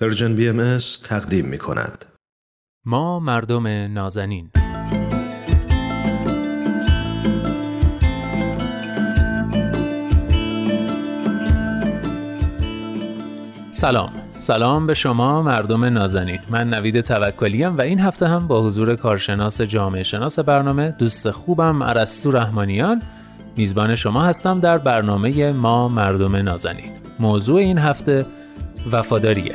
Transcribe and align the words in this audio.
Persian 0.00 0.36
BM 0.36 0.78
تقدیم 1.04 1.46
می 1.46 1.58
کند. 1.58 2.04
ما 2.86 3.20
مردم 3.20 3.66
نازنین. 3.66 4.50
سلام. 13.70 14.12
سلام 14.32 14.86
به 14.86 14.94
شما 14.94 15.42
مردم 15.42 15.84
نازنین. 15.84 16.38
من 16.50 16.74
نوید 16.74 17.00
توکلیم 17.00 17.78
و 17.78 17.80
این 17.80 18.00
هفته 18.00 18.26
هم 18.28 18.46
با 18.46 18.66
حضور 18.66 18.96
کارشناس 18.96 19.60
جامعه 19.60 20.02
شناس 20.02 20.38
برنامه 20.38 20.94
دوست 20.98 21.30
خوبم 21.30 21.82
ارسطو 21.82 22.30
رحمانیان 22.30 23.02
میزبان 23.56 23.94
شما 23.94 24.22
هستم 24.22 24.60
در 24.60 24.78
برنامه 24.78 25.52
ما 25.52 25.88
مردم 25.88 26.36
نازنین. 26.36 26.92
موضوع 27.18 27.56
این 27.56 27.78
هفته 27.78 28.26
وفاداریه. 28.92 29.54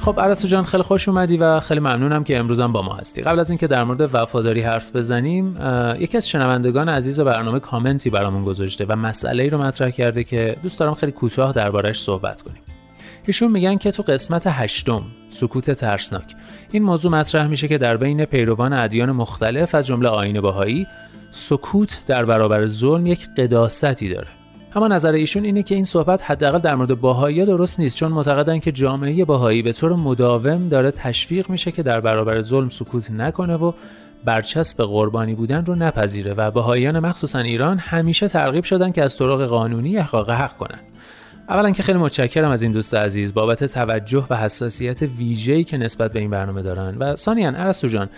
خب 0.00 0.20
عرستو 0.20 0.48
جان 0.48 0.64
خیلی 0.64 0.82
خوش 0.82 1.08
اومدی 1.08 1.36
و 1.36 1.60
خیلی 1.60 1.80
ممنونم 1.80 2.24
که 2.24 2.38
امروزم 2.38 2.72
با 2.72 2.82
ما 2.82 2.94
هستی. 2.94 3.22
قبل 3.22 3.38
از 3.38 3.50
اینکه 3.50 3.66
در 3.66 3.84
مورد 3.84 4.14
وفاداری 4.14 4.60
حرف 4.60 4.96
بزنیم 4.96 5.56
یکی 5.98 6.16
از 6.16 6.28
شنوندگان 6.28 6.88
عزیز 6.88 7.20
برنامه 7.20 7.60
کامنتی 7.60 8.10
برامون 8.10 8.44
گذاشته 8.44 8.84
و 8.88 8.96
مسئله 8.96 9.42
ای 9.42 9.50
رو 9.50 9.58
مطرح 9.62 9.90
کرده 9.90 10.24
که 10.24 10.56
دوست 10.62 10.80
دارم 10.80 10.94
خیلی 10.94 11.12
کوتاه 11.12 11.52
دربارش 11.52 12.02
صحبت 12.02 12.42
کنیم. 12.42 12.62
ایشون 13.26 13.52
میگن 13.52 13.76
که 13.76 13.90
تو 13.90 14.02
قسمت 14.02 14.42
هشتم 14.46 15.02
سکوت 15.30 15.70
ترسناک. 15.70 16.34
این 16.70 16.82
موضوع 16.82 17.12
مطرح 17.12 17.46
میشه 17.46 17.68
که 17.68 17.78
در 17.78 17.96
بین 17.96 18.24
پیروان 18.24 18.72
ادیان 18.72 19.12
مختلف 19.12 19.74
از 19.74 19.86
جمله 19.86 20.08
آیین 20.08 20.40
بهایی 20.40 20.86
سکوت 21.30 22.00
در 22.06 22.24
برابر 22.24 22.66
ظلم 22.66 23.06
یک 23.06 23.28
قداستی 23.36 24.08
داره. 24.08 24.28
اما 24.76 24.88
نظر 24.88 25.12
ایشون 25.12 25.44
اینه 25.44 25.62
که 25.62 25.74
این 25.74 25.84
صحبت 25.84 26.30
حداقل 26.30 26.58
در 26.58 26.74
مورد 26.74 27.00
باهایی 27.00 27.46
درست 27.46 27.80
نیست 27.80 27.96
چون 27.96 28.12
معتقدن 28.12 28.58
که 28.58 28.72
جامعه 28.72 29.24
باهایی 29.24 29.62
به 29.62 29.72
طور 29.72 29.92
مداوم 29.92 30.68
داره 30.68 30.90
تشویق 30.90 31.50
میشه 31.50 31.72
که 31.72 31.82
در 31.82 32.00
برابر 32.00 32.40
ظلم 32.40 32.68
سکوت 32.68 33.10
نکنه 33.10 33.54
و 33.56 33.72
برچسب 34.24 34.84
قربانی 34.84 35.34
بودن 35.34 35.64
رو 35.64 35.74
نپذیره 35.74 36.34
و 36.34 36.50
باهاییان 36.50 36.98
مخصوصا 36.98 37.38
ایران 37.38 37.78
همیشه 37.78 38.28
ترغیب 38.28 38.64
شدن 38.64 38.92
که 38.92 39.02
از 39.02 39.16
طرق 39.16 39.46
قانونی 39.46 39.98
احقاق 39.98 40.30
حق 40.30 40.56
کنن. 40.56 40.80
اولا 41.48 41.70
که 41.70 41.82
خیلی 41.82 41.98
متشکرم 41.98 42.50
از 42.50 42.62
این 42.62 42.72
دوست 42.72 42.94
عزیز 42.94 43.34
بابت 43.34 43.64
توجه 43.64 44.26
و 44.30 44.36
حساسیت 44.36 45.02
ویژه‌ای 45.02 45.64
که 45.64 45.76
نسبت 45.76 46.12
به 46.12 46.20
این 46.20 46.30
برنامه 46.30 46.62
دارن. 46.62 46.96
و 46.98 47.16
ثانیا 47.16 47.48
ارسطو 47.48 47.88
جان 47.88 48.08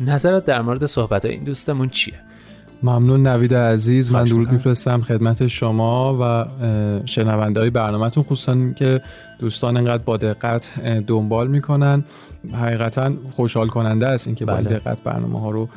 نظرت 0.00 0.44
در 0.44 0.62
مورد 0.62 0.86
صحبت 0.86 1.24
این 1.24 1.44
دوستمون 1.44 1.88
چیه؟ 1.88 2.31
ممنون 2.82 3.26
نوید 3.26 3.54
عزیز 3.54 4.12
من 4.12 4.24
درود 4.24 4.52
میفرستم 4.52 5.00
خدمت 5.00 5.46
شما 5.46 6.18
و 6.20 6.46
شنونده 7.06 7.60
های 7.60 7.70
برنامهتون 7.70 8.22
خصوصا 8.22 8.72
که 8.76 9.00
دوستان 9.42 9.76
انقدر 9.76 10.02
با 10.02 10.16
دقت 10.16 10.80
دنبال 11.06 11.48
می‌کنن. 11.48 12.04
حقیقتا 12.52 13.12
خوشحال 13.30 13.68
کننده 13.68 14.06
است 14.06 14.26
اینکه 14.26 14.44
با 14.44 14.54
بله. 14.54 14.78
دقت 14.78 14.98
برنامه 15.04 15.40
ها 15.40 15.50
رو 15.50 15.68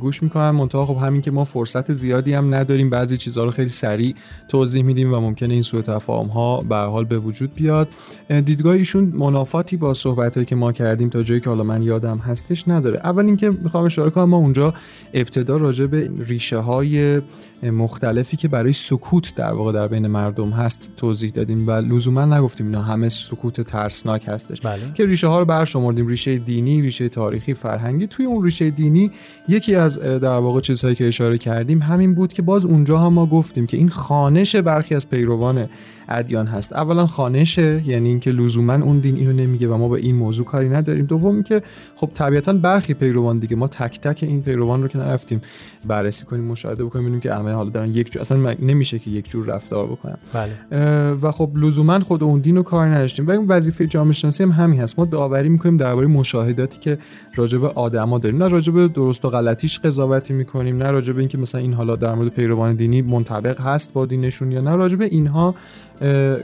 گوش 0.00 0.22
می‌کنن. 0.22 0.50
منتها 0.50 0.86
خب 0.86 0.96
همین 0.96 1.22
که 1.22 1.30
ما 1.30 1.44
فرصت 1.44 1.92
زیادی 1.92 2.34
هم 2.34 2.54
نداریم 2.54 2.90
بعضی 2.90 3.16
چیزها 3.16 3.44
رو 3.44 3.50
خیلی 3.50 3.68
سریع 3.68 4.14
توضیح 4.48 4.82
میدیم 4.82 5.14
و 5.14 5.20
ممکنه 5.20 5.54
این 5.54 5.62
سوء 5.62 5.82
تفاهم 5.82 6.26
ها 6.26 6.60
به 6.60 6.76
حال 6.76 7.04
به 7.04 7.18
وجود 7.18 7.54
بیاد. 7.54 7.88
دیدگاه 8.28 8.74
ایشون 8.74 9.04
منافاتی 9.04 9.76
با 9.76 9.94
صحبت 9.94 10.46
که 10.46 10.56
ما 10.56 10.72
کردیم 10.72 11.08
تا 11.08 11.22
جایی 11.22 11.40
که 11.40 11.50
حالا 11.50 11.64
من 11.64 11.82
یادم 11.82 12.18
هستش 12.18 12.68
نداره. 12.68 12.98
اول 13.04 13.26
اینکه 13.26 13.50
می‌خوام 13.50 13.84
اشاره 13.84 14.10
کنم 14.10 14.24
ما 14.24 14.36
اونجا 14.36 14.74
ابتدا 15.14 15.56
راجع 15.56 15.86
به 15.86 16.10
ریشه 16.18 16.58
های 16.58 17.20
مختلفی 17.62 18.36
که 18.36 18.48
برای 18.48 18.72
سکوت 18.72 19.34
در 19.34 19.52
واقع 19.52 19.72
در 19.72 19.88
بین 19.88 20.06
مردم 20.06 20.50
هست 20.50 20.90
توضیح 20.96 21.30
دادیم 21.30 21.66
و 21.66 21.70
لزوما 21.70 22.24
نگفتیم 22.24 22.66
اینا 22.66 22.82
همه 22.82 23.03
سکوت 23.08 23.60
ترسناک 23.60 24.24
هستش. 24.28 24.60
بله. 24.60 24.80
که 24.94 25.06
ریشه 25.06 25.26
ها 25.26 25.38
رو 25.38 25.44
برشمردیم. 25.44 26.06
ریشه 26.06 26.38
دینی 26.38 26.82
ریشه 26.82 27.08
تاریخی 27.08 27.54
فرهنگی. 27.54 28.06
توی 28.06 28.26
اون 28.26 28.44
ریشه 28.44 28.70
دینی 28.70 29.10
یکی 29.48 29.74
از 29.74 29.98
در 29.98 30.36
واقع 30.38 30.60
چیزهایی 30.60 30.94
که 30.94 31.08
اشاره 31.08 31.38
کردیم 31.38 31.82
همین 31.82 32.14
بود 32.14 32.32
که 32.32 32.42
باز 32.42 32.64
اونجا 32.64 32.98
هم 32.98 33.12
ما 33.12 33.26
گفتیم 33.26 33.66
که 33.66 33.76
این 33.76 33.88
خانش 33.88 34.56
برخی 34.56 34.94
از 34.94 35.08
پیروان 35.08 35.68
ادیان 36.08 36.46
هست. 36.46 36.72
اولا 36.72 37.06
خانشه 37.06 37.82
یعنی 37.86 38.08
اینکه 38.08 38.30
لزوما 38.30 38.74
اون 38.74 38.98
دین 38.98 39.16
اینو 39.16 39.32
نمیگه 39.32 39.68
و 39.68 39.76
ما 39.76 39.88
به 39.88 39.98
این 39.98 40.16
موضوع 40.16 40.44
کاری 40.44 40.68
نداریم. 40.68 41.06
دوم 41.06 41.42
که 41.42 41.62
خب 41.96 42.10
طبیعتا 42.14 42.52
برخی 42.52 42.94
پیروان 42.94 43.38
دیگه 43.38 43.56
ما 43.56 43.68
تک 43.68 44.00
تک 44.00 44.22
این 44.22 44.42
پیروان 44.42 44.82
رو 44.82 44.88
که 44.88 44.98
نرفتیم 44.98 45.40
بررسی 45.86 46.24
کنیم 46.24 46.44
مشاهده 46.44 46.84
بکنیم 46.84 47.04
ببینیم 47.04 47.20
که 47.20 47.34
همه 47.34 47.52
حالا 47.52 47.70
دارن 47.70 47.90
یک 47.90 48.12
جور 48.12 48.20
اصلا 48.20 48.54
نمیشه 48.62 48.98
که 48.98 49.10
یک 49.10 49.30
جور 49.30 49.46
رفتار 49.46 49.86
بکنن. 49.86 50.18
بله. 50.32 51.12
و 51.22 51.32
خب 51.32 51.50
لزوما 51.56 52.00
خود 52.00 52.22
اون 52.22 52.40
دین 52.40 52.56
رو 52.56 52.62
کار 52.62 52.88
نداشتیم. 52.94 53.26
و 53.26 53.30
این 53.30 53.46
وظیفه 53.48 53.86
جامعه 53.86 54.12
شناسی 54.12 54.42
هم 54.42 54.50
همین 54.50 54.80
هست. 54.80 54.98
ما 54.98 55.04
داوری 55.04 55.48
می‌کنیم 55.48 55.76
درباره 55.76 56.06
مشاهداتی 56.06 56.78
که 56.78 56.98
راجع 57.36 57.58
به 57.58 57.68
آدما 57.68 58.18
داریم. 58.18 58.42
نه 58.42 58.48
راجع 58.48 58.72
به 58.72 58.88
درست 58.88 59.24
و 59.24 59.28
غلطیش 59.28 59.78
قضاوتی 59.78 60.34
می‌کنیم 60.34 60.76
نه 60.76 60.90
راجع 60.90 61.12
به 61.12 61.18
اینکه 61.18 61.38
مثلا 61.38 61.60
این 61.60 61.72
حالا 61.72 61.96
در 61.96 62.14
مورد 62.14 62.28
پیروان 62.28 62.74
دینی 62.74 63.02
منطبق 63.02 63.60
هست 63.60 63.92
با 63.92 64.06
دینشون 64.06 64.52
یا 64.52 64.60
نه. 64.60 64.74
راجع 64.74 64.96
به 64.96 65.04
اینها 65.04 65.54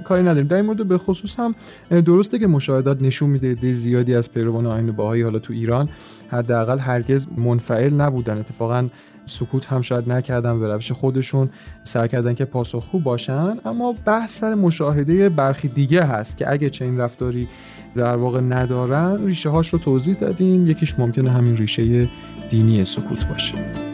کاری 0.04 0.22
نداریم. 0.22 0.46
در 0.46 0.56
این 0.56 0.66
مورد 0.66 0.88
به 0.88 0.98
خصوص 0.98 1.40
هم 1.40 1.54
درسته 1.90 2.38
که 2.38 2.46
مشاهدات 2.46 3.02
نشون 3.02 3.30
میده 3.30 3.72
زیادی 3.72 4.14
از 4.14 4.32
پیروان 4.32 4.66
آیین 4.66 4.92
باهایی 4.92 5.22
حالا 5.22 5.38
تو 5.38 5.52
ایران 5.52 5.88
حداقل 6.28 6.78
هرگز 6.78 7.26
منفعل 7.36 7.94
نبودن. 7.94 8.38
اتفاقا 8.38 8.88
سکوت 9.30 9.66
هم 9.66 9.80
شاید 9.80 10.12
نکردن 10.12 10.60
به 10.60 10.68
روش 10.68 10.92
خودشون 10.92 11.50
سعی 11.84 12.08
کردن 12.08 12.34
که 12.34 12.44
پاسخگو 12.44 12.98
باشن 12.98 13.56
اما 13.64 13.94
بحث 14.04 14.38
سر 14.38 14.54
مشاهده 14.54 15.28
برخی 15.28 15.68
دیگه 15.68 16.02
هست 16.02 16.36
که 16.36 16.52
اگه 16.52 16.70
چنین 16.70 16.98
رفتاری 16.98 17.48
در 17.94 18.16
واقع 18.16 18.40
ندارن 18.40 19.26
ریشه 19.26 19.48
هاش 19.48 19.68
رو 19.68 19.78
توضیح 19.78 20.14
دادیم 20.14 20.66
یکیش 20.66 20.98
ممکنه 20.98 21.30
همین 21.30 21.56
ریشه 21.56 22.08
دینی 22.50 22.84
سکوت 22.84 23.24
باشه. 23.24 23.89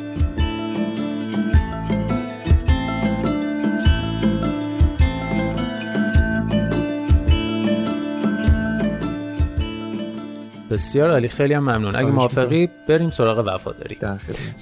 بسیار 10.77 11.11
عالی. 11.11 11.29
خیلی 11.29 11.55
هم 11.55 11.63
ممنون. 11.63 11.97
اگه 11.97 12.07
موافقی 12.07 12.69
بریم 12.89 13.11
سراغ 13.11 13.45
وفاداری. 13.47 13.99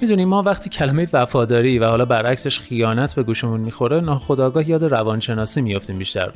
می‌دونیم 0.01 0.27
ما 0.27 0.41
وقتی 0.41 0.69
کلمه 0.69 1.07
وفاداری 1.13 1.79
و 1.79 1.85
حالا 1.85 2.05
برعکسش 2.05 2.59
خیانت 2.59 3.15
به 3.15 3.23
گوشمون 3.23 3.59
می‌خوره 3.59 4.01
ناخداگاه 4.01 4.69
یاد 4.69 4.83
روانشناسی 4.83 5.61
میافتیم 5.61 5.97
بیشتر. 5.97 6.31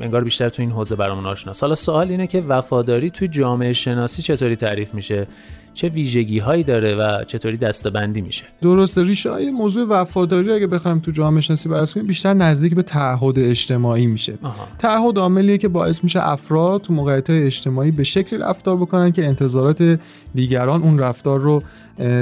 انگار 0.00 0.24
بیشتر 0.24 0.48
تو 0.48 0.62
این 0.62 0.70
حوزه 0.70 0.96
برامون 0.96 1.26
آشناست. 1.26 1.62
حالا 1.62 1.74
سوال 1.74 2.08
اینه 2.08 2.26
که 2.26 2.40
وفاداری 2.40 3.10
توی 3.10 3.28
جامعه 3.28 3.72
شناسی 3.72 4.22
چطوری 4.22 4.56
تعریف 4.56 4.94
میشه؟ 4.94 5.26
چه 5.74 5.88
ویژگی 5.88 6.38
هایی 6.38 6.64
داره 6.64 6.94
و 6.94 7.24
چطوری 7.24 7.56
دستبندی 7.56 8.20
میشه. 8.20 8.44
درست 8.62 8.98
ریشه 8.98 9.30
های 9.30 9.50
موضوع 9.50 9.88
وفاداری 9.88 10.52
اگه 10.52 10.66
بخوایم 10.66 10.98
تو 10.98 11.10
جامعه 11.10 11.40
شناسی 11.40 11.68
بررسی 11.68 11.94
کنیم 11.94 12.06
بیشتر 12.06 12.34
نزدیک 12.34 12.74
به 12.74 12.82
تعهد 12.82 13.38
اجتماعی 13.38 14.06
میشه. 14.06 14.38
تعهد 14.78 15.18
عاملیه 15.18 15.58
که 15.58 15.68
باعث 15.68 16.04
میشه 16.04 16.28
افراد 16.28 16.80
تو 16.80 16.92
موقعیت 16.92 17.30
اجتماعی 17.30 17.90
به 17.90 18.04
شکلی 18.04 18.38
رفتار 18.38 18.76
بکنن 18.76 19.12
که 19.12 19.26
انتظارات 19.26 19.98
دیگران 20.34 20.82
اون 20.82 20.98
رفتار 20.98 21.40
رو 21.40 21.62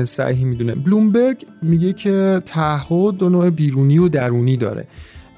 صحیح 0.04 0.44
می‌دونه. 0.44 0.74
بلومبرگ 0.74 1.46
میگه 1.62 1.92
که 1.92 2.42
تعهد 2.46 3.16
دو 3.16 3.28
نوع 3.28 3.50
بیرونی 3.50 3.98
و 3.98 4.08
درونی 4.08 4.56
داره. 4.56 4.86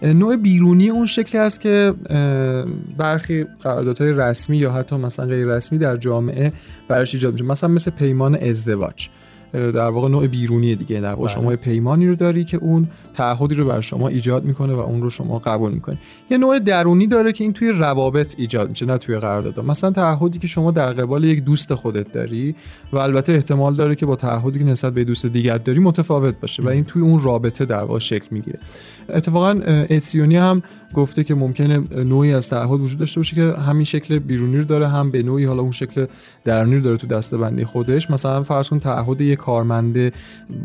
نوع 0.02 0.36
بیرونی 0.36 0.88
اون 0.88 1.06
شکلی 1.06 1.40
است 1.40 1.60
که 1.60 1.94
برخی 2.98 3.44
قراردادهای 3.44 4.12
رسمی 4.12 4.56
یا 4.56 4.72
حتی 4.72 4.96
مثلا 4.96 5.26
غیر 5.26 5.46
رسمی 5.46 5.78
در 5.78 5.96
جامعه 5.96 6.52
براش 6.88 7.14
ایجاد 7.14 7.32
میشه. 7.32 7.44
مثلا 7.44 7.70
مثل 7.70 7.90
پیمان 7.90 8.34
ازدواج. 8.34 9.08
در 9.52 9.88
واقع 9.88 10.08
نوع 10.08 10.26
بیرونی 10.26 10.76
دیگه. 10.76 11.00
در 11.00 11.14
واقع 11.14 11.28
شما 11.28 11.46
بله. 11.46 11.56
پیمانی 11.56 12.06
رو 12.06 12.14
داری 12.14 12.44
که 12.44 12.56
اون 12.56 12.88
تعهدی 13.14 13.54
رو 13.54 13.64
بر 13.64 13.80
شما 13.80 14.08
ایجاد 14.08 14.44
می‌کنه 14.44 14.74
و 14.74 14.78
اون 14.78 15.02
رو 15.02 15.10
شما 15.10 15.38
قبول 15.38 15.72
می‌کنی. 15.72 15.98
یه 16.30 16.38
نوع 16.38 16.58
درونی 16.58 17.06
داره 17.06 17.32
که 17.32 17.44
این 17.44 17.52
توی 17.52 17.68
روابط 17.68 18.34
ایجاد 18.38 18.68
میشه 18.68 18.86
نه 18.86 18.98
توی 18.98 19.18
قرارداد. 19.18 19.64
مثلا 19.64 19.90
تعهدی 19.90 20.38
که 20.38 20.46
شما 20.46 20.70
در 20.70 20.92
قبال 20.92 21.24
یک 21.24 21.44
دوست 21.44 21.74
خودت 21.74 22.12
داری 22.12 22.54
و 22.92 22.98
البته 22.98 23.32
احتمال 23.32 23.74
داره 23.74 23.94
که 23.94 24.06
با 24.06 24.16
تعهدی 24.16 24.58
که 24.58 24.64
نسبت 24.64 24.94
به 24.94 25.04
دوست 25.04 25.26
دیگر 25.26 25.58
داری 25.58 25.78
متفاوت 25.78 26.34
باشه 26.40 26.62
و 26.62 26.68
این 26.68 26.84
توی 26.84 27.02
اون 27.02 27.20
رابطه 27.20 27.64
در 27.64 27.82
واقع 27.82 27.98
شکل 27.98 28.26
می‌گیره. 28.30 28.58
اتفاقا 29.08 29.50
اتسیونی 29.90 30.36
هم 30.36 30.62
گفته 30.92 31.24
که 31.24 31.34
ممکنه 31.34 31.78
نوعی 32.04 32.34
از 32.34 32.48
تعهد 32.48 32.80
وجود 32.80 32.98
داشته 32.98 33.20
باشه 33.20 33.36
که 33.36 33.60
همین 33.60 33.84
شکل 33.84 34.18
بیرونی 34.18 34.56
رو 34.56 34.64
داره 34.64 34.88
هم 34.88 35.10
به 35.10 35.22
نوعی 35.22 35.44
حالا 35.44 35.62
اون 35.62 35.72
شکل 35.72 36.06
درونی 36.44 36.74
رو 36.76 36.80
داره 36.80 36.96
تو 36.96 37.06
دستبندی 37.06 37.64
خودش. 37.64 38.10
مثلا 38.10 38.42
فرض 38.42 38.68
کن 38.68 38.78
تعهد 38.78 39.20
یک 39.20 39.38
کارمند 39.38 40.12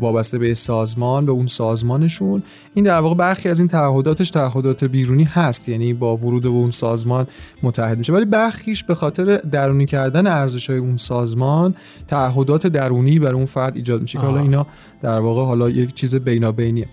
وابسته 0.00 0.38
به 0.38 0.54
سازمان 0.54 1.26
به 1.26 1.32
اون 1.32 1.46
سازمانشون. 1.46 2.42
این 2.74 2.84
در 2.84 3.00
واقع 3.00 3.14
برخی 3.14 3.48
از 3.48 3.58
این 3.58 3.68
تعهداتش 3.68 4.30
تعهدات 4.30 4.84
بیرونی 4.84 5.24
هست 5.24 5.68
یعنی 5.68 5.92
با 5.92 6.16
ورود 6.16 6.42
به 6.42 6.48
اون 6.48 6.70
سازمان 6.70 7.26
متحد 7.62 7.98
میشه. 7.98 8.12
ولی 8.12 8.24
برخیش 8.24 8.84
به 8.84 8.94
خاطر 8.94 9.36
درونی 9.36 9.86
کردن 9.86 10.26
ارزش 10.26 10.70
های 10.70 10.78
اون 10.78 10.96
سازمان 10.96 11.74
تعهدات 12.08 12.66
درونی 12.66 13.18
بر 13.18 13.34
اون 13.34 13.46
فرد 13.46 13.76
ایجاد 13.76 14.00
میشه 14.00 14.18
که 14.18 14.24
حالا 14.24 14.40
اینا 14.40 14.66
در 15.02 15.20
واقع 15.20 15.44
حالا 15.44 15.70
یک 15.70 15.94
چیز 15.94 16.14
بینابینیه. 16.14 16.88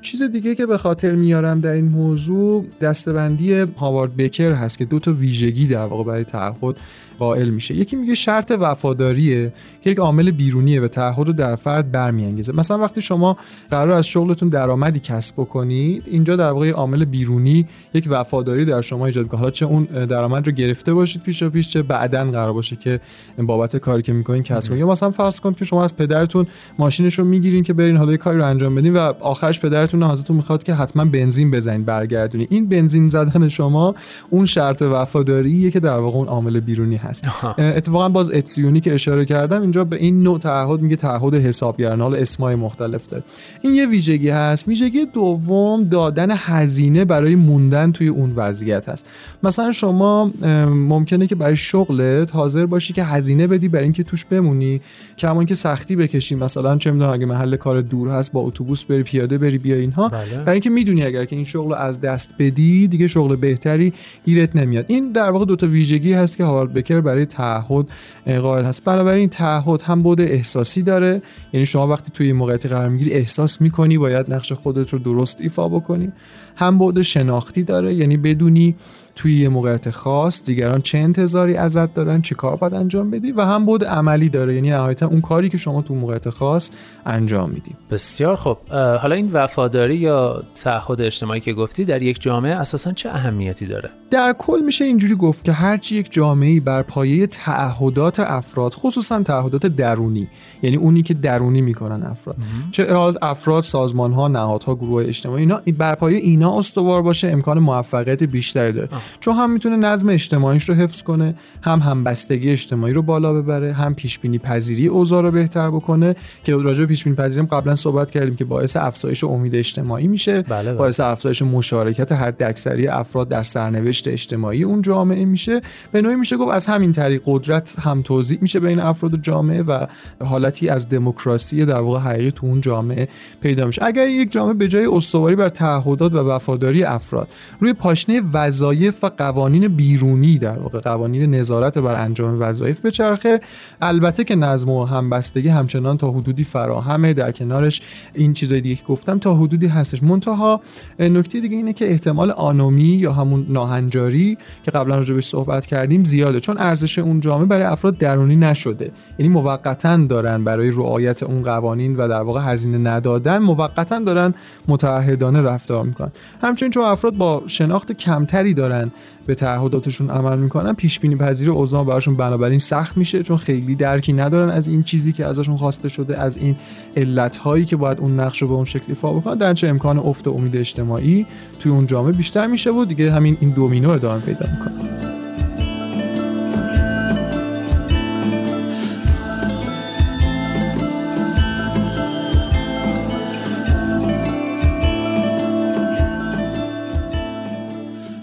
چیز 0.00 0.22
دیگه 0.22 0.54
که 0.54 0.66
به 0.66 0.78
خاطر 0.78 1.12
میارم 1.12 1.60
در 1.60 1.72
این 1.72 1.84
موضوع 1.84 2.64
دستبندی 2.80 3.54
هاوارد 3.54 4.16
بکر 4.16 4.52
هست 4.52 4.78
که 4.78 4.84
دو 4.84 4.98
تا 4.98 5.12
ویژگی 5.12 5.66
در 5.66 5.84
واقع 5.84 6.04
برای 6.04 6.24
تعهد 6.24 6.76
قائل 7.18 7.48
میشه. 7.48 7.74
یکی 7.74 7.96
میگه 7.96 8.14
شرط 8.14 8.52
وفاداریه. 8.60 9.52
که 9.82 9.90
یک 9.90 9.98
عامل 9.98 10.30
بیرونیه 10.30 10.80
و 10.80 10.88
تعهد 10.88 11.26
رو 11.26 11.32
در 11.32 11.56
فرد 11.56 11.92
برمیانگیزه. 11.92 12.52
مثلا 12.52 12.78
وقتی 12.78 13.00
شما 13.00 13.36
قرار 13.70 13.90
از 13.90 14.06
شغلتون 14.06 14.48
درآمدی 14.48 15.00
کسب 15.00 15.34
بکنید 15.36 16.02
اینجا 16.06 16.36
در 16.36 16.50
واقع 16.50 16.70
عامل 16.70 17.04
بیرونی 17.04 17.66
یک 17.94 18.06
وفاداری 18.10 18.64
در 18.64 18.80
شما 18.80 19.06
ایجاد 19.06 19.34
حالا 19.34 19.50
چه 19.50 19.66
اون 19.66 19.84
درآمد 19.84 20.46
رو 20.46 20.52
گرفته 20.52 20.94
باشید 20.94 21.22
پیش 21.22 21.42
و 21.42 21.50
پیش 21.50 21.68
چه 21.68 21.82
بعدا 21.82 22.30
قرار 22.30 22.52
باشه 22.52 22.76
که 22.76 23.00
بابت 23.38 23.76
کاری 23.76 24.02
که 24.02 24.12
می‌کنین 24.12 24.42
کسب 24.42 24.72
یا 24.72 24.86
مثلا 24.86 25.10
فرض 25.10 25.40
کنید 25.40 25.56
که 25.56 25.64
شما 25.64 25.84
از 25.84 25.96
پدرتون 25.96 26.46
ماشینش 26.78 27.18
رو 27.18 27.24
می‌گیرین 27.24 27.62
که 27.62 27.72
برین 27.72 27.96
حالا 27.96 28.16
کاری 28.16 28.38
رو 28.38 28.44
انجام 28.46 28.74
بدین 28.74 28.96
و 28.96 29.12
آخرش 29.20 29.60
پدرتون 29.60 30.02
ازتون 30.02 30.36
می‌خواد 30.36 30.62
که 30.62 30.74
حتما 30.74 31.04
بنزین 31.04 31.50
بزنید 31.50 31.86
برگردونی 31.86 32.46
این 32.50 32.68
بنزین 32.68 33.08
زدن 33.08 33.48
شما 33.48 33.94
اون 34.30 34.46
شرط 34.46 34.82
وفاداریه 34.82 35.70
که 35.70 35.80
در 35.80 35.98
واقع 35.98 36.16
اون 36.18 36.28
عامل 36.28 36.60
بیرونی 36.60 36.96
هست. 37.06 37.24
اتفاقا 37.58 38.08
باز 38.08 38.30
اتسیونی 38.30 38.80
که 38.80 38.94
اشاره 38.94 39.24
کردم 39.24 39.62
اینجا 39.62 39.84
به 39.84 39.96
این 39.96 40.22
نوع 40.22 40.38
تعهد 40.38 40.80
میگه 40.80 40.96
تعهد 40.96 41.34
حسابگران 41.34 42.00
حالا 42.00 42.16
اسمای 42.16 42.54
مختلف 42.54 43.06
داره. 43.08 43.22
این 43.62 43.74
یه 43.74 43.86
ویژگی 43.86 44.28
هست. 44.28 44.68
ویژگی 44.68 45.06
دوم 45.06 45.84
دادن 45.84 46.28
هزینه 46.30 47.04
برای 47.04 47.36
موندن 47.36 47.92
توی 47.92 48.08
اون 48.08 48.32
وضعیت 48.36 48.88
هست. 48.88 49.06
مثلا 49.42 49.72
شما 49.72 50.30
ممکنه 50.68 51.26
که 51.26 51.34
برای 51.34 51.56
شغلت 51.56 52.34
حاضر 52.34 52.66
باشی 52.66 52.92
که 52.92 53.04
هزینه 53.04 53.46
بدی 53.46 53.68
برای 53.68 53.84
اینکه 53.84 54.02
توش 54.02 54.24
بمونی 54.24 54.80
کما 55.18 55.44
که 55.44 55.54
سختی 55.54 55.96
بکشی. 55.96 56.34
مثلا 56.34 56.76
چه 56.76 56.90
می‌دونم 56.90 57.10
اگه 57.10 57.26
محل 57.26 57.56
کار 57.56 57.80
دور 57.80 58.08
هست 58.08 58.32
با 58.32 58.40
اتوبوس 58.40 58.84
بری 58.84 59.02
پیاده 59.02 59.38
بری 59.38 59.58
بیا 59.58 59.76
اینها. 59.76 60.08
بله. 60.08 60.20
برای 60.38 60.52
اینکه 60.52 60.70
می‌دونی 60.70 61.02
اگر 61.02 61.24
که 61.24 61.36
این 61.36 61.44
شغل 61.44 61.68
رو 61.68 61.74
از 61.74 62.00
دست 62.00 62.34
بدی 62.38 62.88
دیگه 62.88 63.06
شغل 63.06 63.36
بهتری 63.36 63.92
گیرت 64.24 64.56
نمیاد. 64.56 64.84
این 64.88 65.12
در 65.12 65.30
واقع 65.30 65.44
دو 65.44 65.56
تا 65.56 65.66
ویژگی 65.66 66.12
هست 66.12 66.36
که 66.36 66.44
هاوارد 66.44 66.72
بکر 66.72 66.95
برای 67.00 67.26
تعهد 67.26 67.86
قائل 68.26 68.64
هست. 68.64 68.84
بنابراین 68.84 69.28
تعهد 69.28 69.82
هم 69.82 70.02
بود 70.02 70.20
احساسی 70.20 70.82
داره. 70.82 71.22
یعنی 71.52 71.66
شما 71.66 71.86
وقتی 71.86 72.10
توی 72.14 72.26
این 72.26 72.36
موقعیت 72.36 72.66
قرار 72.66 72.88
می‌گیری 72.88 73.12
احساس 73.12 73.60
می‌کنی 73.60 73.98
باید 73.98 74.32
نقش 74.34 74.52
خودت 74.52 74.92
رو 74.92 74.98
درست 74.98 75.40
ایفا 75.40 75.68
بکنی. 75.68 76.12
هم 76.56 76.78
بود 76.78 77.02
شناختی 77.02 77.62
داره. 77.62 77.94
یعنی 77.94 78.16
بدونی 78.16 78.74
توی 79.16 79.40
یه 79.40 79.48
موقعیت 79.48 79.90
خاص 79.90 80.42
دیگران 80.42 80.80
چه 80.80 80.98
انتظاری 80.98 81.56
ازت 81.56 81.94
دارن 81.94 82.22
چه 82.22 82.34
کار 82.34 82.56
باید 82.56 82.74
انجام 82.74 83.10
بدی 83.10 83.32
و 83.32 83.40
هم 83.40 83.66
بود 83.66 83.84
عملی 83.84 84.28
داره. 84.28 84.54
یعنی 84.54 84.70
نهایتا 84.70 85.06
اون 85.06 85.20
کاری 85.20 85.48
که 85.48 85.58
شما 85.58 85.82
تو 85.82 85.94
موقعیت 85.94 86.30
خاص 86.30 86.70
انجام 87.06 87.50
میدی. 87.50 87.74
بسیار 87.90 88.36
خب 88.36 88.58
حالا 88.70 89.14
این 89.14 89.30
وفاداری 89.32 89.96
یا 89.96 90.42
تعهد 90.54 91.00
اجتماعی 91.00 91.40
که 91.40 91.52
گفتی 91.52 91.84
در 91.84 92.02
یک 92.02 92.20
جامعه 92.20 92.54
اساسا 92.54 92.92
چه 92.92 93.08
اهمیتی 93.08 93.66
داره؟ 93.66 93.90
در 94.10 94.34
کل 94.38 94.60
میشه 94.64 94.84
اینجوری 94.84 95.14
گفت 95.14 95.44
که 95.44 95.52
هرچی 95.52 95.96
یک 95.96 96.12
جامعه 96.12 96.60
بر 96.60 96.82
پایه 96.82 97.26
تعهدات 97.26 98.20
افراد 98.20 98.74
خصوصا 98.74 99.22
تعهدات 99.22 99.66
درونی 99.66 100.28
یعنی 100.62 100.76
اونی 100.76 101.02
که 101.02 101.14
درونی 101.14 101.60
می‌کنن 101.60 102.02
افراد. 102.02 102.36
چه 102.70 102.96
افراد 103.22 103.62
سازمان 103.62 104.12
ها 104.12 104.28
نهادها 104.28 104.74
گروه 104.74 105.04
اجتماعی 105.04 105.42
اینا 105.42 105.60
بر 105.78 105.94
پایه 105.94 106.18
اینا 106.18 106.58
استوار 106.58 107.02
باشه 107.02 107.28
امکان 107.28 107.58
موفقیت 107.58 108.22
بیشتری 108.22 108.72
داره. 108.72 108.88
چون 109.20 109.36
هم 109.36 109.50
می‌تونه 109.50 109.76
نظم 109.76 110.08
اجتماعیش 110.08 110.68
رو 110.68 110.74
حفظ 110.74 111.02
کنه 111.02 111.34
هم 111.62 111.78
همبستگی 111.78 112.50
اجتماعی 112.50 112.92
رو 112.92 113.02
بالا 113.02 113.32
ببره 113.32 113.72
هم 113.72 113.94
پیش 113.94 114.18
بینی 114.18 114.38
پذیری 114.38 114.86
اوضاع 114.86 115.22
رو 115.22 115.30
بهتر 115.30 115.70
بکنه 115.70 116.16
که 116.44 116.56
راجع 116.56 116.80
به 116.80 116.86
پیش 116.86 117.04
بینی 117.04 117.16
پذیری 117.16 117.46
قبلا 117.46 117.74
صحبت 117.74 118.10
کردیم 118.10 118.36
که 118.36 118.44
باعث 118.44 118.76
افزایش 118.76 119.24
امید 119.24 119.54
اجتماعی 119.54 120.08
میشه. 120.08 120.42
بله 120.42 120.62
بله. 120.62 120.74
باعث 120.74 121.00
افزایش 121.00 121.42
مشارکت 121.42 122.12
حد 122.12 122.42
اکثری 122.42 122.88
افراد 122.88 123.28
در 123.28 123.42
سرنوشت 123.42 124.08
اجتماعی 124.08 124.62
اون 124.62 124.82
جامعه 124.82 125.24
میشه. 125.24 125.60
به 125.92 126.02
نوعی 126.02 126.16
میشه 126.16 126.36
گفت 126.36 126.52
از 126.52 126.66
همین 126.66 126.92
طریق 126.92 127.22
قدرت 127.24 127.78
هم 127.78 128.02
توضیح 128.02 128.38
میشه 128.40 128.60
بین 128.60 128.80
افراد 128.80 129.14
و 129.14 129.16
جامعه 129.16 129.62
و 129.62 129.86
حالتی 130.24 130.68
از 130.68 130.88
دموکراسی 130.88 131.64
در 131.64 131.80
واقع 131.80 131.98
حقیقی 131.98 132.30
تو 132.30 132.46
اون 132.46 132.60
جامعه 132.60 133.08
پیدا 133.40 133.66
میشه. 133.66 133.84
اگر 133.84 134.08
یک 134.08 134.32
جامعه 134.32 134.54
به 134.54 134.68
جای 134.68 134.86
استواری 134.86 135.36
بر 135.36 135.48
تعهدات 135.48 136.12
و 136.12 136.18
وفاداری 136.18 136.84
افراد 136.84 137.28
روی 137.60 137.72
پاشنه 137.72 138.22
وظایف 138.32 138.95
و 139.04 139.10
قوانین 139.18 139.68
بیرونی 139.68 140.38
در 140.38 140.58
واقع 140.58 140.80
قوانین 140.80 141.34
نظارت 141.34 141.78
بر 141.78 141.94
انجام 141.94 142.42
وظایف 142.42 142.80
بچرخه. 142.80 143.40
البته 143.80 144.24
که 144.24 144.34
نظم 144.34 144.70
و 144.70 144.84
همبستگی 144.84 145.48
همچنان 145.48 145.96
تا 145.96 146.10
حدودی 146.10 146.44
فراهمه. 146.44 147.14
در 147.14 147.32
کنارش 147.32 147.80
این 148.14 148.32
چیزای 148.32 148.60
دیگه 148.60 148.74
که 148.74 148.84
گفتم 148.84 149.18
تا 149.18 149.34
حدودی 149.34 149.66
هستش. 149.66 150.02
منتها 150.02 150.60
نکته 150.98 151.40
دیگه 151.40 151.56
اینه 151.56 151.72
که 151.72 151.90
احتمال 151.90 152.30
آنومی 152.30 152.82
یا 152.82 153.12
همون 153.12 153.46
ناهنجاری 153.48 154.38
که 154.64 154.70
قبلا 154.70 154.96
راجع 154.96 155.14
بهش 155.14 155.28
صحبت 155.28 155.66
کردیم 155.66 156.04
زیاده. 156.04 156.40
چون 156.40 156.58
ارزش 156.58 156.98
اون 156.98 157.20
جامعه 157.20 157.46
برای 157.46 157.64
افراد 157.64 157.98
درونی 157.98 158.36
نشده. 158.36 158.90
یعنی 159.18 159.32
موقتا 159.32 159.96
دارن 159.96 160.44
برای 160.44 160.70
رعایت 160.70 161.22
اون 161.22 161.42
قوانین 161.42 161.96
و 161.96 162.08
در 162.08 162.22
واقع 162.22 162.40
هزینه 162.52 162.78
ندادن 162.90 163.38
موقتا 163.38 163.98
دارن 163.98 164.34
متعهدانه 164.68 165.42
رفتار 165.42 165.84
می‌کنن. 165.84 166.12
همچنین 166.42 166.72
چون 166.72 166.84
افراد 166.84 167.14
با 167.14 167.42
شناخت 167.46 167.92
کمتری 167.92 168.54
دارن 168.54 168.85
به 169.26 169.34
تعهداتشون 169.34 170.10
عمل 170.10 170.38
می‌کنن 170.38 170.72
پیش 170.72 171.00
بینی 171.00 171.16
پذیر 171.16 171.50
اوضاع 171.50 171.84
براشون 171.84 172.16
بنابراین 172.16 172.58
سخت 172.58 172.96
میشه 172.96 173.22
چون 173.22 173.36
خیلی 173.36 173.74
درکی 173.74 174.12
ندارن 174.12 174.50
از 174.50 174.68
این 174.68 174.82
چیزی 174.82 175.12
که 175.12 175.26
ازشون 175.26 175.56
خواسته 175.56 175.88
شده 175.88 176.18
از 176.18 176.36
این 176.36 176.56
علت 176.96 177.36
هایی 177.36 177.64
که 177.64 177.76
باید 177.76 178.00
اون 178.00 178.20
نقش 178.20 178.42
رو 178.42 178.48
به 178.48 178.54
اون 178.54 178.64
شکلی 178.64 178.94
فا 178.94 179.12
بکنن. 179.12 179.38
در 179.38 179.54
چه 179.54 179.68
امکان 179.68 179.98
افت 179.98 180.28
امید 180.28 180.56
اجتماعی 180.56 181.26
توی 181.60 181.72
اون 181.72 181.86
جامعه 181.86 182.12
بیشتر 182.12 182.46
میشه 182.46 182.70
و 182.70 182.84
دیگه 182.84 183.12
همین 183.12 183.36
این 183.40 183.50
دومینو 183.50 183.90
ادامه 183.90 184.20
پیدا 184.20 184.46
می‌کنه. 184.52 185.05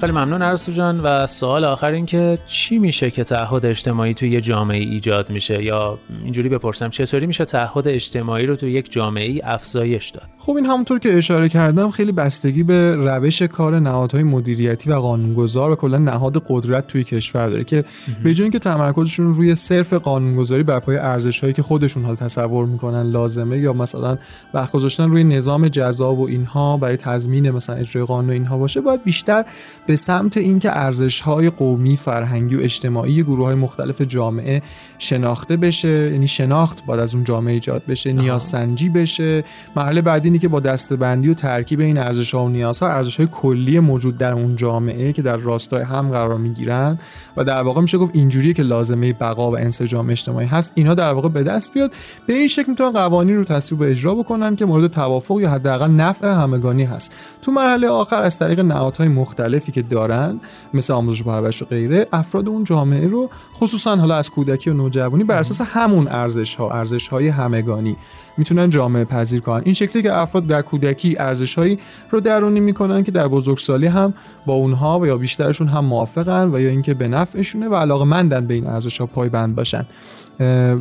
خیلی 0.04 0.16
ممنون 0.16 0.42
ارسطو 0.42 0.72
جان 0.72 1.00
و 1.00 1.28
سوال 1.28 1.66
آخر 1.66 1.92
این 1.92 2.06
که 2.06 2.38
چی 2.48 2.80
میشه 2.80 3.12
که 3.12 3.24
تعهد 3.24 3.66
اجتماعی 3.66 4.14
توی 4.14 4.30
یه 4.30 4.42
جامعه 4.42 4.78
ایجاد 4.78 5.30
میشه؟ 5.30 5.64
یا 5.64 6.00
اینجوری 6.24 6.50
بپرسم 6.50 6.90
چطوری 6.90 7.28
میشه 7.28 7.46
تعهد 7.46 7.88
اجتماعی 7.88 8.46
رو 8.46 8.56
توی 8.56 8.72
یک 8.72 8.92
جامعه 8.92 9.26
ای 9.26 9.42
افزایش 9.44 10.10
داد؟ 10.10 10.28
خب 10.46 10.56
این 10.56 10.66
همونطور 10.66 11.00
که 11.00 11.18
اشاره 11.18 11.50
کردم 11.50 11.90
خیلی 11.90 12.12
بستگی 12.12 12.64
به 12.64 12.96
روش 12.96 13.42
کار 13.42 13.80
نهادهای 13.80 14.24
مدیریتی 14.24 14.90
و 14.90 14.96
قانونگذار 14.96 15.72
و 15.72 15.76
کلا 15.76 15.98
نهاد 15.98 16.44
قدرت 16.50 16.88
توی 16.88 17.04
کشور 17.04 17.50
داره 17.50 17.64
که 17.64 17.86
به 18.24 18.34
جای 18.34 18.44
اینکه 18.44 18.60
تمرکزشون 18.60 19.34
روی 19.34 19.56
صرف 19.56 19.94
قانونگذاری 19.94 20.64
بر 20.64 20.80
پایه 20.80 21.02
ارزشهایی 21.02 21.54
که 21.54 21.62
خودشون 21.62 22.06
حال 22.06 22.16
تصور 22.16 22.66
می‌کنن 22.66 23.04
لازمه 23.04 23.60
یا 23.60 23.74
مثلا 23.74 24.18
وقت 24.54 24.72
گذاشتن 24.72 25.10
روی 25.10 25.24
نظام 25.24 25.68
جزا 25.68 26.16
و 26.16 26.28
اینها 26.28 26.78
برای 26.78 26.98
تضمین 26.98 27.52
مثلا 27.52 27.76
اجرای 27.76 28.06
قانون 28.06 28.30
اینها 28.30 28.58
باشه 28.58 28.82
باید 28.82 29.04
بیشتر 29.04 29.46
به 29.88 29.96
سمت 29.96 30.38
اینکه 30.38 30.78
ارزش‌های 30.78 31.50
قومی، 31.50 31.98
فرهنگی 31.98 32.56
و 32.56 32.60
اجتماعی 32.62 33.24
گروه 33.24 33.46
های 33.46 33.56
مختلف 33.56 34.02
جامعه 34.02 34.62
شناخته 34.98 35.58
بشه 35.58 36.12
یعنی 36.12 36.28
شناخت 36.28 36.86
باید 36.86 37.00
از 37.00 37.16
اون 37.16 37.24
جامعه 37.24 37.54
ایجاد 37.54 37.84
بشه 37.88 38.14
نیازسنجی 38.14 38.90
بشه. 38.90 39.44
مرحله 39.76 40.02
بعدی 40.02 40.33
اینه 40.34 40.42
که 40.42 40.48
با 40.48 40.60
دستبندی 40.60 41.30
و 41.30 41.34
ترکیب 41.34 41.80
این 41.80 41.98
ارزش‌ها 41.98 42.46
و 42.46 42.50
نیازها 42.50 42.90
ارزش‌های 42.90 43.28
کلی 43.32 43.80
موجود 43.80 44.18
در 44.18 44.34
اون 44.34 44.56
جامعه 44.56 45.14
که 45.14 45.22
در 45.22 45.36
راستای 45.36 45.84
هم 45.84 46.10
قرار 46.10 46.38
می‌گیرن 46.38 47.00
و 47.38 47.44
در 47.44 47.62
واقع 47.62 47.82
میشه 47.82 47.98
گفت 47.98 48.16
اینجوریه 48.16 48.54
که 48.54 48.64
لازمه 48.64 49.14
بقا 49.14 49.52
و 49.52 49.58
انسجام 49.58 50.10
اجتماعی 50.10 50.48
هست. 50.48 50.72
اینا 50.76 50.94
در 50.94 51.14
واقع 51.14 51.30
به 51.30 51.44
دست 51.44 51.74
بیاد. 51.74 51.92
به 52.28 52.34
این 52.34 52.48
شکل 52.48 52.66
می‌تونن 52.70 52.92
قوانین 52.92 53.38
رو 53.38 53.44
تصویب 53.44 53.82
و 53.82 53.84
اجرا 53.84 54.16
بکنن 54.16 54.56
که 54.56 54.66
مورد 54.66 54.92
توافق 54.92 55.40
یا 55.40 55.50
حداقل 55.50 55.92
نفع 55.92 56.28
همگانی 56.28 56.84
هست. 56.84 57.14
تو 57.42 57.52
مرحله 57.52 57.88
آخر 57.88 58.22
از 58.22 58.40
طریق 58.40 58.60
نهادهای 58.60 59.08
مختلفی 59.08 59.72
که 59.72 59.82
دارن 59.82 60.40
مثل 60.74 60.94
آموزش 60.94 61.22
و 61.22 61.24
پرورش 61.24 61.62
و 61.62 61.66
غیره 61.66 62.08
افراد 62.14 62.50
اون 62.50 62.64
جامعه 62.64 63.08
رو 63.08 63.30
خصوصا 63.56 63.96
حالا 63.96 64.16
از 64.16 64.30
کودکی 64.30 64.70
و 64.70 64.74
نوجوانی 64.74 65.24
بر 65.24 65.40
اساس 65.40 65.62
همون 65.62 66.08
ارزش 66.08 66.56
ها 66.56 66.72
ارزش 66.72 67.08
های 67.08 67.28
همگانی 67.28 67.98
می‌تونن 68.38 68.70
جامعه 68.70 69.06
پذیر 69.06 69.42
کنن. 69.42 69.62
این 69.66 69.74
شکلی 69.74 70.04
که 70.04 70.12
افراد 70.24 70.48
در 70.48 70.62
کودکی 70.62 71.16
ارزش 71.20 71.56
هایی 71.56 71.80
رو 72.12 72.20
درونی 72.20 72.60
می‌کنن 72.60 73.04
که 73.04 73.12
در 73.12 73.28
بزرگسالی 73.28 73.88
هم 73.88 74.14
با 74.46 74.54
اونها 74.54 75.00
و 75.00 75.08
یا 75.08 75.18
بیشترشون 75.18 75.68
هم 75.68 75.86
موافقن 75.86 76.50
و 76.54 76.60
یا 76.60 76.70
اینکه 76.70 76.94
به 76.94 77.08
نفعشونه 77.08 77.68
و 77.68 77.76
علاقه 77.76 78.06
مندن 78.06 78.48
به 78.48 78.54
این 78.54 78.68
ارزش 78.68 78.98
ها 78.98 79.06
پایبند 79.06 79.56
باشن. 79.56 79.86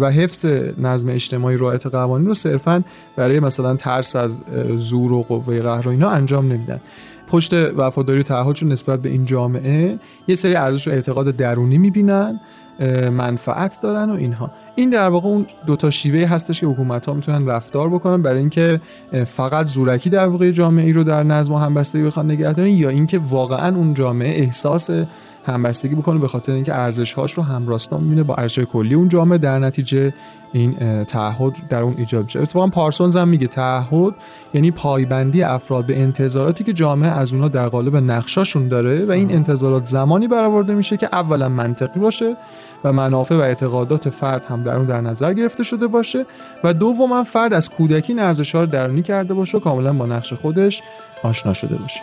و 0.00 0.10
حفظ 0.10 0.46
نظم 0.78 1.08
اجتماعی 1.08 1.56
رعایت 1.56 1.86
قوانین 1.86 2.26
رو 2.26 2.34
صرفا 2.34 2.84
برای 3.16 3.40
مثلا 3.40 3.76
ترس 3.76 4.16
از 4.16 4.42
زور 4.78 5.12
و 5.12 5.22
قوه 5.22 5.60
قهر 5.60 5.88
و 5.88 5.90
اینا 5.90 6.10
انجام 6.10 6.52
نمیدن. 6.52 6.80
پشت 7.26 7.52
وفاداری 7.54 8.22
تعهدشون 8.22 8.72
نسبت 8.72 9.02
به 9.02 9.08
این 9.08 9.24
جامعه 9.24 9.98
یه 10.28 10.34
سری 10.34 10.54
ارزش 10.54 10.88
و 10.88 10.90
اعتقاد 10.90 11.36
درونی 11.36 11.78
می‌بینن 11.78 12.40
منفعت 13.12 13.80
دارن 13.82 14.10
و 14.10 14.14
اینها. 14.14 14.50
این 14.74 14.90
در 14.90 15.08
واقع 15.08 15.28
اون 15.28 15.46
دو 15.66 15.76
تا 15.76 15.90
شیوه 15.90 16.26
هستش 16.26 16.60
که 16.60 16.66
حکومت 16.66 17.06
ها 17.06 17.14
می‌تونن 17.14 17.46
رفتار 17.46 17.88
بکنن 17.88 18.22
برای 18.22 18.38
اینکه 18.38 18.80
فقط 19.26 19.66
زورکی 19.66 20.10
در 20.10 20.26
واقع 20.26 20.50
جامعه 20.50 20.84
ای 20.84 20.92
رو 20.92 21.04
در 21.04 21.22
نظم 21.22 21.52
و 21.52 21.58
همبستگی 21.58 22.02
بخوان 22.02 22.30
نگه 22.30 22.52
دارن 22.52 22.68
یا 22.68 22.88
اینکه 22.88 23.18
واقعا 23.18 23.76
اون 23.76 23.94
جامعه 23.94 24.42
احساس 24.42 24.90
همبستگی 25.46 25.94
بکنه 25.94 26.18
به 26.18 26.28
خاطر 26.28 26.52
اینکه 26.52 26.74
ارزش 26.74 27.12
هاش 27.12 27.32
رو 27.32 27.42
همراستا 27.42 27.98
می‌بینه. 27.98 28.22
با 28.22 28.34
ارزش 28.34 28.58
کلی 28.58 28.94
اون 28.94 29.08
جامعه 29.08 29.38
در 29.38 29.58
نتیجه 29.58 30.12
این 30.52 31.04
تعهد 31.04 31.52
در 31.68 31.82
اون 31.82 31.94
ایجاب 31.98 32.24
میشه. 32.24 32.40
اتفاقا 32.40 32.66
پارسونز 32.66 33.16
هم 33.16 33.28
میگه 33.28 33.46
تعهد 33.46 34.14
یعنی 34.54 34.70
پایبندی 34.70 35.42
افراد 35.42 35.86
به 35.86 36.00
انتظاراتی 36.00 36.64
که 36.64 36.72
جامعه 36.72 37.10
از 37.10 37.32
اونها 37.32 37.48
در 37.48 37.68
قالب 37.68 37.96
نقشاشون 37.96 38.68
داره 38.68 39.04
و 39.04 39.10
این 39.10 39.32
انتظارات 39.32 39.84
زمانی 39.84 40.28
برآورده 40.28 40.74
میشه 40.74 40.96
که 40.96 41.08
اولا 41.12 41.48
منطقی 41.48 42.00
باشه 42.00 42.36
و 42.84 42.92
منافع 42.92 43.34
و 43.34 43.40
اعتقادات 43.40 44.10
فرد 44.10 44.44
هم 44.44 44.62
در 44.62 44.76
اون 44.76 44.86
در 44.86 45.00
نظر 45.00 45.32
گرفته 45.32 45.62
شده 45.62 45.86
باشه 45.86 46.26
و 46.64 46.74
دوما 46.74 47.24
فرد 47.24 47.52
از 47.52 47.70
کودکی 47.70 48.20
ارزش‌ها 48.20 48.60
رو 48.60 48.66
درونی 48.66 49.02
کرده 49.02 49.34
باشه 49.34 49.58
و 49.58 49.60
کاملا 49.60 49.92
با 49.92 50.06
نقش 50.06 50.32
خودش 50.32 50.82
آشنا 51.22 51.52
شده 51.52 51.76
باشه. 51.76 52.00